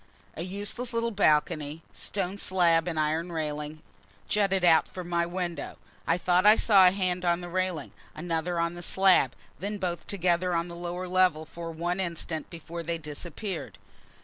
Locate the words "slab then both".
8.81-10.07